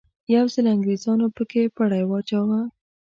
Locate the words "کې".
1.49-1.73